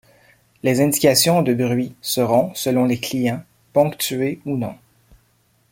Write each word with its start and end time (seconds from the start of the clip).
Les 0.63 0.81
indications 0.81 1.43
de 1.43 1.53
bruits 1.53 1.93
seront, 2.01 2.51
selon 2.55 2.85
les 2.85 2.99
clients, 2.99 3.43
ponctuées 3.71 4.41
ou 4.47 4.57
non. 4.57 4.75